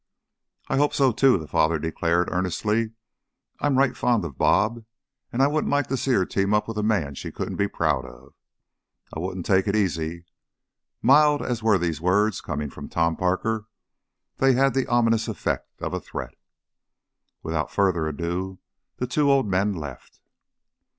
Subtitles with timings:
[0.67, 2.93] "I hope so, too," the father declared, earnestly.
[3.59, 4.83] "I'm right fond of 'Bob,'
[5.31, 7.67] and I wouldn't like to see her team up with a man she couldn't be
[7.67, 8.33] proud of.
[9.15, 10.25] I wouldn't take it easy."
[11.03, 13.67] Mild as were these words, coming from Tom Parker
[14.37, 16.33] they had the ominous effect of a threat.
[17.43, 18.57] Without further ado
[18.97, 20.19] the two old men left.